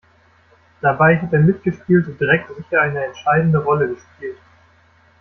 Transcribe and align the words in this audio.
Dabei 0.81 1.19
hat 1.19 1.31
der 1.31 1.41
mitgespülte 1.41 2.13
Dreck 2.15 2.47
sicher 2.57 2.81
eine 2.81 3.05
entscheidende 3.05 3.59
Rolle 3.59 3.89
gespielt. 3.93 4.39